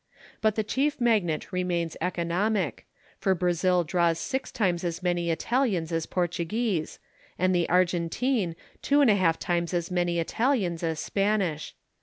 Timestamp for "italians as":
5.29-6.07, 10.19-10.99